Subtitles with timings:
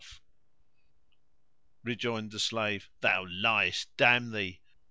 [0.01, 0.09] [FN#122]
[1.83, 4.59] Rejoined the slave, Thou liest, damn thee!